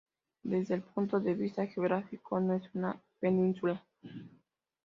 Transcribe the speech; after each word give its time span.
Desde 0.41 0.73
el 0.73 0.81
punto 0.81 1.19
de 1.19 1.35
vista 1.35 1.67
geográfico 1.67 2.39
no 2.39 2.55
es 2.55 2.63
una 2.73 2.99
península. 3.19 3.85